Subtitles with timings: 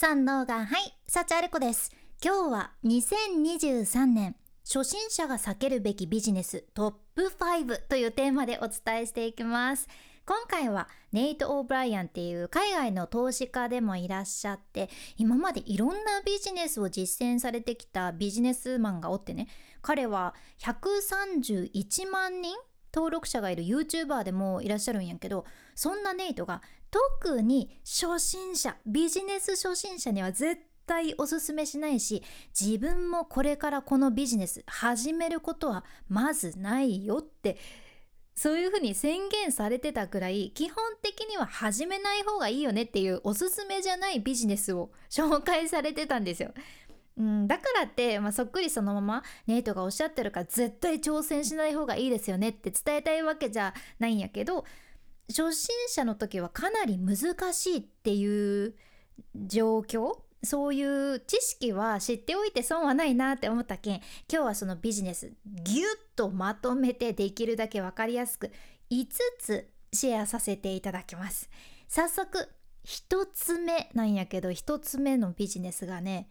[0.00, 1.90] 三能がはい幸あれ子です。
[2.24, 9.88] 今日は2023年初心者が避けるべきビジネストップ5というテーマでお伝えしていきます。
[10.24, 19.48] 今回はネイト・オーブライアンっていう海外の投資家でもいらっしゃって今までいろんなビジネスを実践されてきたビジネスマンがおってね
[19.82, 22.54] 彼は131万人
[22.94, 25.44] 登録者がいる YouTuber でもいらっしゃるんやけど
[25.74, 32.22] そんなネイトが特に初心者ビジネス初心者には絶対おすすめしないし
[32.58, 37.58] 自分もこれからこのビジネス始めることはまずないよって
[38.34, 46.52] そういうふうに宣言されてたくらい基本的には始めない方がいいよねっていうおすすめじゃないビジネスを紹介されてたんですよ。
[47.18, 54.64] うん、だからって、まあ、そっくりそのままネイトがおっしゃってるから絶対挑戦しない方がいいですよねって伝えたいわけじゃないんやけど
[55.28, 58.74] 初心者の時はかなり難しいっていう
[59.34, 68.52] 状況そういう知識は知っておいて損はないなって思ったけん今日はそのビジネスギュッとまとめてできるだけ分かりやすく
[68.90, 69.06] 5
[69.40, 71.50] つシェアさせていただきます。
[71.88, 72.48] 早速
[72.84, 76.28] 1つ目なんやけど1つ目のビジネスがね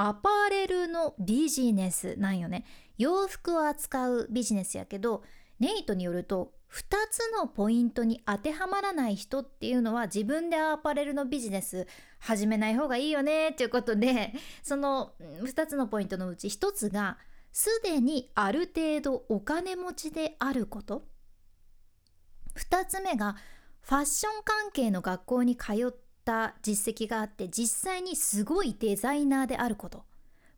[0.00, 2.64] アパレルのビジネスなんよね。
[2.98, 5.24] 洋服を扱うビジネスやけど
[5.58, 11.88] ネイトによると2つのポイントに当てはまらない人っていうのは自分でアパレルのビジネス
[12.20, 17.18] 始めない方がいいよねっていうことでその2つのポイントのうち1つが
[17.50, 21.08] すでにある程度お金持ちであること。
[22.54, 23.34] 2つ目が
[23.80, 30.04] ファッション関係の学校に通ってった実績があって実際にすごいデザイナーであること。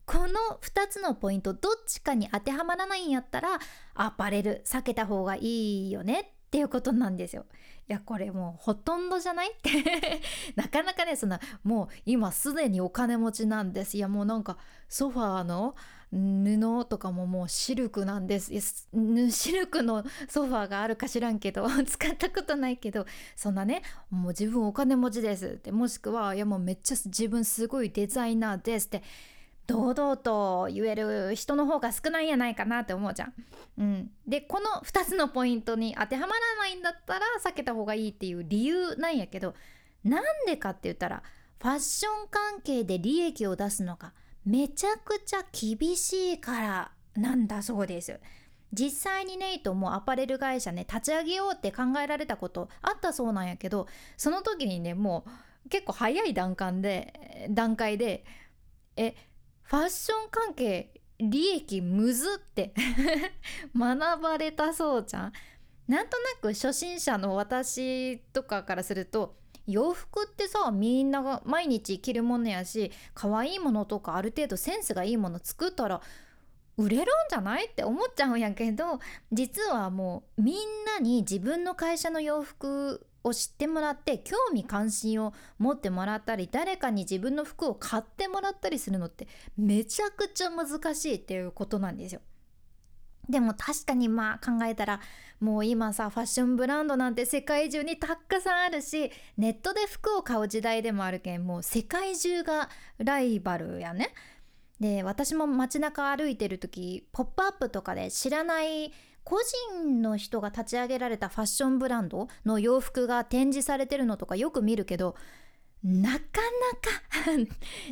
[0.05, 0.27] この
[0.61, 3.59] 2つのポイントどっちかに当てはまらないんやったら
[3.93, 7.45] アパレル避けた方がいいよねっていうことなんですよ。
[7.87, 9.51] いやこれもうほとんどじゃない？
[9.53, 10.21] っ て
[10.55, 13.95] なかなかねそんなもう今すでにお金持ちなんです。
[13.95, 14.57] いやもうなんか
[14.89, 15.75] ソファーの
[16.11, 18.51] 布とかももうシルクなんです。
[19.31, 23.05] シルクのソファーがあるか知らんけど 使ったことないけど
[23.35, 25.71] そんなねもう自分お金持ちですって。
[25.71, 29.03] もしくはいやもうめっちゃ自分すごいデザイナーですって。
[29.67, 33.33] 堂々と言える人の方が少ないんやないかなって思うじゃん。
[33.77, 39.55] うん、でこの2つのポイントに当てはまらないんだったら避けた方がいいっていう理由なんやけど
[40.03, 41.23] なんでかって言ったら
[41.61, 44.13] ファッション関係で利益を出すのが
[44.45, 48.19] めちゃくちゃ厳しいからなんだそうです。
[48.73, 55.25] 実際にネイトもアパレル会社ね立ち上げようって考えられたことあったそうなんやけどその時にねも
[55.65, 58.23] う結構早い段階で段階で
[58.95, 59.13] え
[59.63, 62.73] ファッション関係利益むずって
[63.77, 65.33] 学ばれたそうじゃん。
[65.87, 69.35] なんとなく初心者の私とかからすると
[69.67, 76.01] 洋服ってさみんなが毎日着るものやし可愛いものとかある程度センスがいいもの作ったら
[76.77, 78.99] 売れるんじゃないって思っちゃうんやけど
[79.31, 80.55] 実はもうみん
[80.85, 89.27] なに自分の会社の洋服を知ってもらって興味関心を持ってもらったり誰かに自分の服を買ってもらったりするのって
[89.57, 92.21] めちゃくちゃ難しいっていうことなんですよ。
[93.31, 94.99] でも確かにまあ考えたら
[95.39, 102.69] もう今さファッションブランドなんて世界中にたくさんあるしネットで服を買う時代でもあるけんもう世界中が
[102.99, 104.13] ライバルやね。
[104.79, 108.91] で私も街中歩いてる時「ポップアップとかで知らない
[109.23, 109.37] 個
[109.77, 115.15] 人の人が立ち上げられたファッションブランドの洋服が展示されてるのとかよく見るけど
[115.83, 116.29] なかなか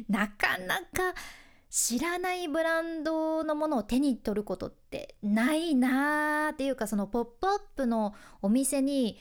[0.08, 1.16] なかなか
[1.69, 9.19] 知らないブランドのものを手に取ることってないなーっていうかそのポップアップのお店に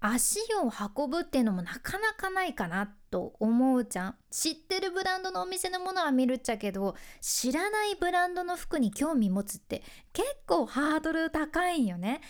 [0.00, 4.16] 足を運ぶっていうのもなかなかないかなと思うじゃん。
[4.30, 12.20] 知ってるブランドのお店のものは見るっちゃけど知らないブランドの服に興味持つって結構ハードル高いんよね、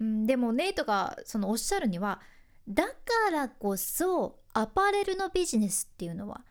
[0.00, 2.20] うん、でもネイトがそのおっしゃるには
[2.68, 2.92] だか
[3.30, 6.42] らこそアパレルのビジネスっていうのは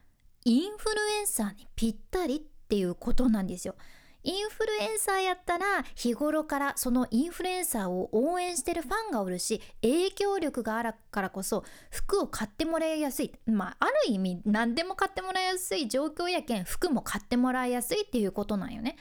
[0.45, 3.75] インフルエンサーにぴったりっていうことなんですよ。
[4.23, 18.97] インフルエンサーやったら日頃からそのインフルエンサーを応援してるファンがおるし影響力があるからこそ服を買ってもらいやすいまあある意味何でも買ってもらいやすい状況やけん服も買ってもらいやすいっていうことなんよね。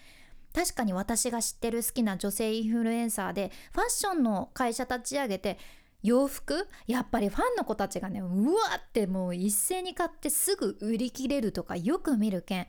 [0.55, 5.58] 確かに私が知ってる好きな女性インフルエンサーでファッションの会社立ち上げて
[6.05, 12.67] 洋服やっぱりファンの子たちがねうわってもう一斉に買ってすぐ売り切れるとかよく見るけん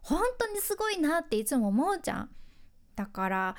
[0.00, 2.30] 本当にすごいなっていつも思うじゃん
[2.96, 3.56] だから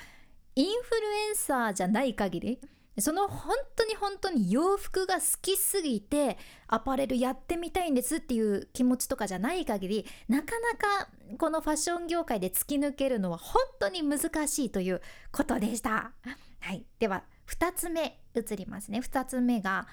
[0.56, 2.60] インフルエンサーじゃない限り
[2.98, 6.36] その本当に本当に洋服が好きすぎて
[6.66, 15.00] アパレルやってみたいんですっていう気持ちとかじゃない限りなかなかこのファッション業界で突き抜けるのは本当に難しいという
[15.30, 16.12] ことでした。
[16.60, 19.86] はい、では2つ目移りますね2つ目が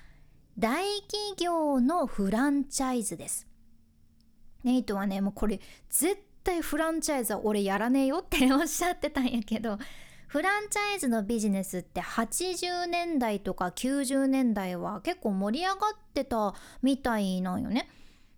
[0.58, 3.48] 大企業のフランチャイズです
[4.64, 5.60] ネイトはねもうこれ
[5.90, 9.78] 絶対フランチャイズは俺やらねえよっておっしゃってたんやけど
[10.28, 15.78] フランチャイズのビジネスって80年代とか90年代は結構盛り上がっ
[16.14, 17.88] てたみたいなんよね。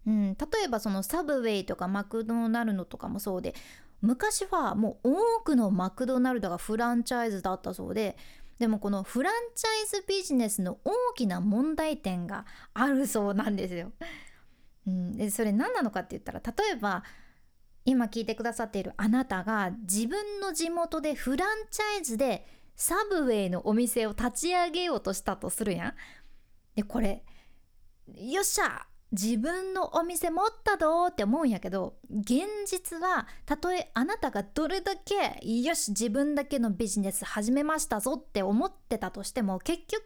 [0.05, 3.53] うん、例えばそのサブウェイとかマクドナルドとかもそうで
[4.01, 8.17] 昔はもう多くのマクドナルドがフランチャイズだったそうで
[8.59, 13.91] でもこのフランチャイズビジネスの大きな問題点があるそうなんですよ。
[14.85, 17.03] うん、でそれ何なのかって言ったら例えば
[17.85, 22.45] 今聞いてくださっているあなたが自分の地元でフランチャイズで
[22.75, 25.93] サブウェイのお店を立ち上げようとしたとするやん。
[26.75, 27.23] でこれ
[28.15, 40.03] よっしゃ自分のお店持ったどって思うんやけど現実はたとえあなたがどれだけよし自分だけのビジネス始めましたぞって思ってたとしても結局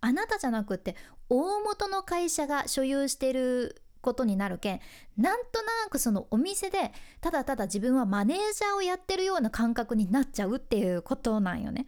[0.00, 0.96] あなたじゃなくって
[1.28, 4.80] 大元の会社が所有してることになるけん
[5.16, 11.86] なんとなくそのお店でただただ自分はマネージャーをやってるような感覚になっちゃうっていうことなんよね。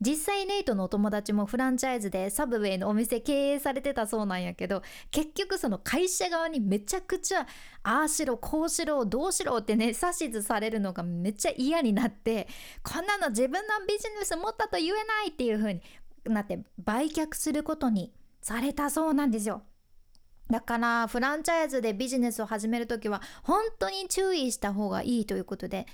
[0.00, 7.46] 実際ネイトのお友達もフランチャイズでサブウェイのお店経営されてたそうなんやけど結局その会社側にめちゃくちゃ
[7.82, 12.46] ああしろこうしろどうしろってね指図されるのがめっちゃ嫌になって
[12.82, 15.80] こんなの自分のビジネス持ったと言えないっていう風に
[16.26, 19.62] なって売却することにされたそうなんですよ。
[20.50, 25.86] だからフランチャイズでビジネスを始める時は本当に注意した方がいいということで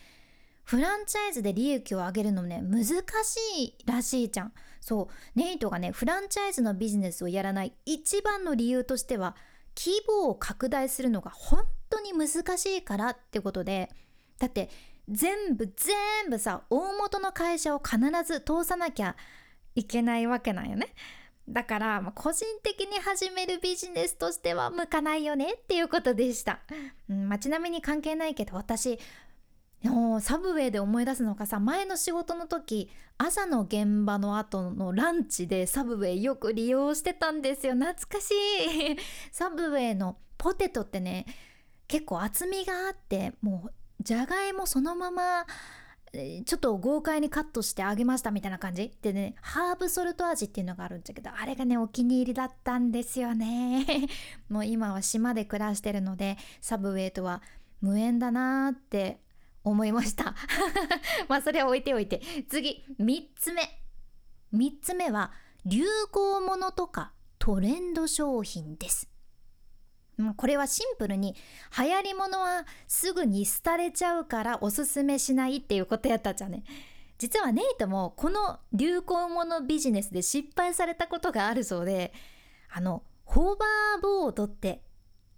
[0.65, 2.95] フランチャイズで利益を上げるのね難し
[3.63, 4.53] いらしいじゃん。
[4.81, 5.39] そう。
[5.39, 9.37] ネイトがねフランチャイズのビジネスをやらない一番の理由としては
[9.77, 12.29] 規模を拡大するのが本当に難
[12.59, 13.91] しいからってことで。
[14.39, 14.71] だって
[15.09, 19.17] 全部全部さ大元の会社を必ず通さなきゃ
[19.75, 20.95] いけないわけなんよね。
[21.49, 26.61] だから、個人的に始めるビジネスとしては向かないよねっていうことでした、
[27.11, 28.99] うんまあ、ちなみに関係ないけど私
[30.21, 32.89] サブウェイで思い出すのがさ前の仕事の時
[33.19, 37.75] 朝の現場の後のランチでサブウェイよく利用してたんですよ。
[37.75, 38.97] 懐かしい。
[39.33, 41.27] サブウェイのポテトってね
[41.89, 45.47] 結構厚みがあってもうじゃがいもそのまま
[46.45, 48.93] ちょっと豪快にカットしてあげましたみたいな感じ。
[49.01, 53.87] でねハーブソルト味っていうのがあるんだけどあれがねお気に入りだったんですよね。
[54.49, 57.43] もう今は島で暮らしてるのでサブウェイとは
[57.81, 59.21] 無縁だなーって
[59.65, 60.35] 思いました。
[61.29, 62.21] まあそれは置いておいて。
[62.49, 63.63] 次3つ目。
[64.55, 65.33] 3つ目は
[65.65, 69.09] 流行ものとかトレンド商品です。
[70.37, 71.35] これはシンプルに
[71.77, 76.65] 流行りものはすぐに廃れちゃうからおすすめしないっていうことやったじゃね。
[77.19, 82.13] 実はネイトもこの流行ものビジネスで失敗されたことがあるそうで
[82.69, 84.83] あのホーバーボードって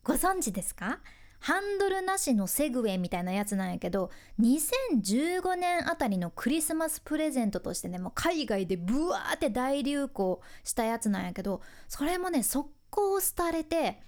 [0.03, 1.01] ご存知ですか？
[1.45, 4.11] ハンドルなしのセグウェイみたいなやつなんやけど
[4.41, 14.01] 2015年あたりのクリスマスプレゼントとしてねもう海外でブワーって大流行したやつなんやけどそれもね速攻廃れて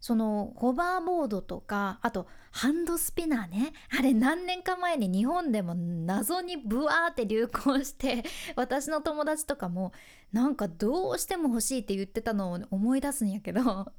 [0.00, 8.24] そのホバーボードとかあとハンドスピナーねあれ何年か前に日本でも謎にブワーって流行して
[8.56, 9.92] 私の友達とかも
[10.32, 13.92] なんかどうしても欲しいって言ってたのを思い出すんやけど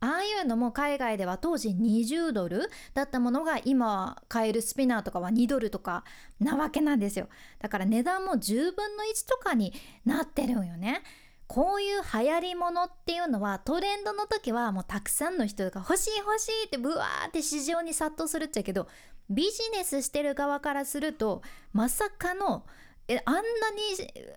[0.00, 6.04] ああいうのも海外では当時20ドルだったものが今買えるスピナーとかは2ドルとか
[6.40, 7.28] なわけなんですよ。
[7.58, 9.72] だから値段も10分の1とかに
[10.04, 11.02] なってるんよね。
[11.48, 18.86] こういう流行りものっていうのはトレンドの時はもうたくさんの人が欲しい欲しいってブワーって市場に殺到するっちゃけど
[19.30, 21.40] ビジネスしてる側からすると
[21.72, 22.66] まさかの
[23.08, 23.46] えあんなに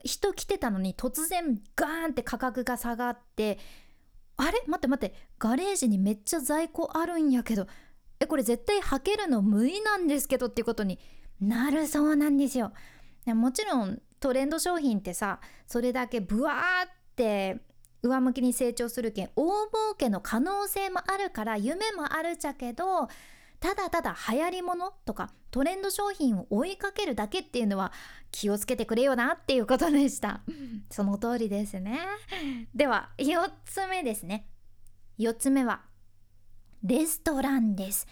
[0.05, 3.59] 人来てたのに突然ガーンって価格が下がって
[4.41, 4.61] あれ？
[4.67, 5.15] 待って待って。
[5.37, 7.67] ガレージにめっちゃ在庫あるんやけど。
[8.19, 10.99] えこれ絶対履けるの無理なんですけどっていうことに。
[11.39, 12.71] なるそうなんですよ。
[13.25, 17.59] もちろんトレンド商品ってさそれだけブワーって
[18.03, 23.07] 上向きに成長するけん大儲けの可能性もあるから夢もあるっちゃけど
[23.59, 27.91] ただただ流行りものとかトレンド商品を追いかけるだけっていうのは
[28.31, 30.41] 気をつけてくれよなっていうことでした。
[30.91, 31.99] その通りですね。
[32.75, 34.45] では4つ目ですね。
[35.19, 35.81] 4つ目は
[36.83, 38.07] レストランです。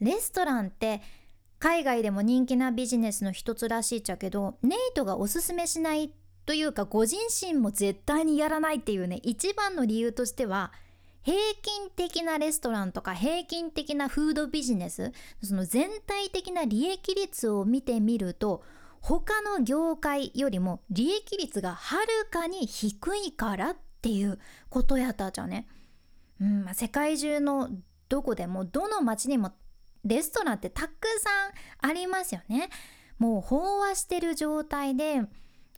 [0.00, 1.00] レストランって
[1.58, 6.12] 海外でも人気なビジネスの一つらしいっちゃけどネイトがおすすめしない
[6.46, 10.72] というかご自身も絶対にやらないっていうね一番の理由としては
[11.22, 18.62] 平均的なレストランとか平均的なフードビジネスその全体的な利益率を見てみると
[19.08, 24.38] 他の業界よりも利益率がはるかに低いからっていう
[24.68, 25.66] ことやったじゃね。
[26.42, 27.70] うんまあ、世界中の
[28.10, 29.52] どこでもどの町にも
[30.04, 31.30] レストランってたくさ
[31.86, 32.68] んありますよね。
[33.16, 35.22] もう飽和してる状態で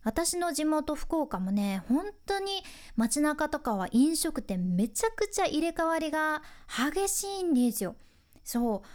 [0.03, 2.63] 私の地元福岡もね本当に
[2.97, 6.43] 街中とかは飲食店めちゃくちゃ入れ替わりが
[6.93, 7.95] 激しいんですよ
[8.43, 8.87] そう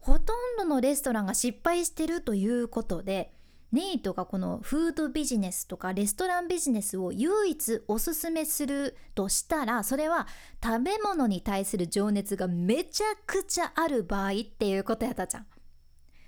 [0.00, 3.32] ほとんどのレストランが失敗してるということで
[3.72, 10.26] ネイトがこのフードビジネスとかレストランビジネスを唯一おすすめするとしたらそれは
[10.62, 15.46] 食べ物に対する情熱がめちゃくちゃある場合っていうことやったじゃん。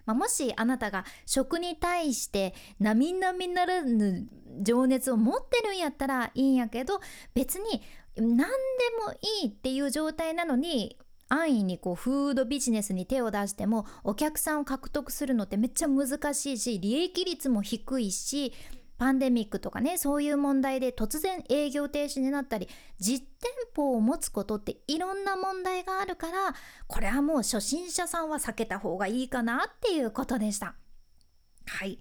[0.05, 4.29] まあ、もしあなたが食に対して並々ならぬ
[4.61, 7.01] 情熱を持ってるんやったらいいんやけど
[7.35, 7.83] 別に
[8.17, 8.45] 何で
[9.07, 18.52] もいいっていう状態なのに安易にこうフードビジネスに手を出してもお客さんを獲得するのってめっちゃ難しいし利益率も低いし
[18.99, 22.69] パンデミックとかねそういう問題で突然営業停止になったり
[23.00, 26.55] 実店舗を持つことっていろんな問題があるから
[26.87, 30.75] これはもう初心者さんは避けた方がいいかなっていうことでした。
[31.67, 31.99] はい。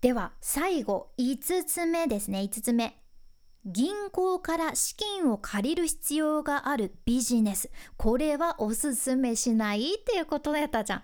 [0.00, 2.40] では最後5つ目ですね。
[2.40, 2.98] 5つ目。
[3.64, 7.70] 銀行から資金を借りる必要があるビジネス。
[7.96, 9.94] これはおすすめしない？
[10.00, 11.02] っていうことやったじゃん。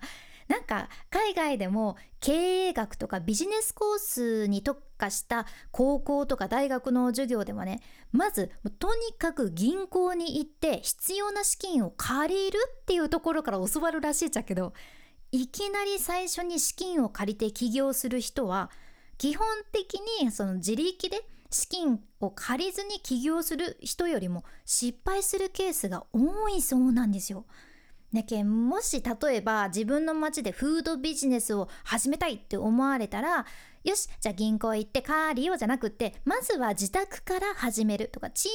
[0.49, 14.73] なんか海外でも経営学とかビジネスコースに特化した高校とか大学の授業でもねまずとにかく銀行に行って必要な資金を借りるっていうところから教わるらしいっちゃけど
[15.31, 18.71] いきなり最初に資金を借りて起業する人は
[19.19, 27.45] 基本的にその自力で資金を借りずに起業する人よりも失敗するケースが多いそうなんですよ。
[28.11, 33.45] ねけもし例えば自分の町でフードビジネスを始めたいって思われたら
[33.83, 38.49] よしじゃあ銀行行ってカーリオじゃなくってまずは自宅から始めるとか小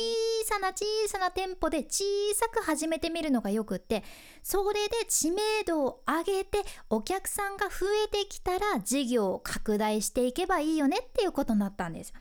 [0.44, 4.02] さな小さな店舗で小さく始めてみるのがよくって
[4.42, 6.58] それで知名度を上げて
[6.90, 12.12] お客さんが増えてきたら事業を拡大していけばいいよねっていうことになったんです。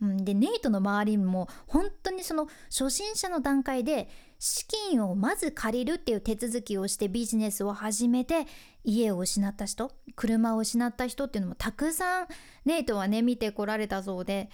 [0.00, 8.46] うん、でネイトの周りも本当にその初心者の段階で資金をまず借りるっていう手続きをしてビジネスを始めて
[8.84, 12.26] 家を失った人車を失った人っていうのもたくさん
[12.64, 14.50] ネイトはね見てこられたそうで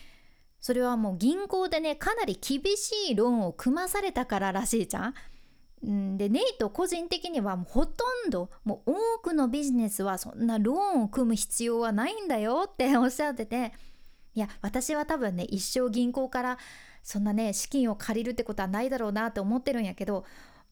[0.60, 5.14] それはもう銀行でねかなり厳しいローンを組まされたかららしいじゃん。
[6.16, 13.74] でネイト個人的にはもうほとんどもう多くのビジネスはそんなローンを組む必要はないんだよっておっしゃってて
[14.34, 16.58] いや私は多分ね一生銀行から
[17.02, 20.24] そんなね資金を借りるってことはないだろうなって思ってるんやけど、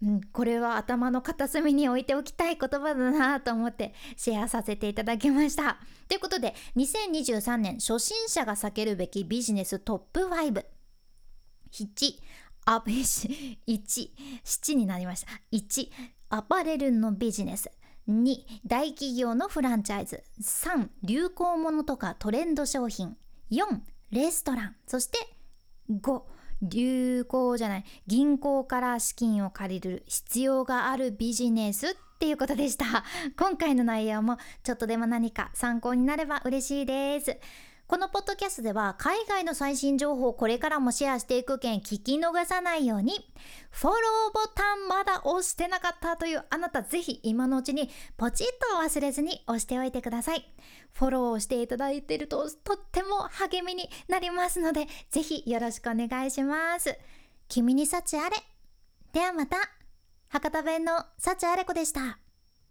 [0.03, 5.79] うん、これは頭の片隅に置いておきたい言葉だなと思ってシェアさせていただきました。
[6.09, 10.65] ということで2023年初心者が避けるべきビジネストップ5。
[11.73, 12.15] 7
[12.67, 14.11] あ1
[14.45, 15.89] 7になりました1
[16.29, 17.71] アパレルのビジネス
[18.09, 23.17] 2大企業のフランチャイズ3流行物とかトレンド商品
[23.53, 23.65] 4
[24.11, 24.77] レストラン。
[24.87, 25.19] そして
[25.91, 26.23] 5
[26.63, 27.85] 流行じゃない。
[28.07, 33.05] 銀行から資金を借りる必要があるビジネスっていうことでした。
[33.37, 37.37] 今回の内容もちょっとでも何か参考になれば嬉しいです。
[37.87, 43.31] このポッドキャストでは海外の最新情報をこれからもシェアしていく件聞き逃さないように
[43.71, 50.45] フォローボタンまだ押してなかったというあなたぜひ今のうちにポチッと忘れずに押しておいてください。
[50.93, 56.97] フォローをしていただいているととっても励みになりますのでぜひよろしくお願いします。
[57.49, 58.37] 君に幸あれ。
[59.13, 59.59] ではまた。
[60.29, 62.19] 博多弁の幸あれ子でした。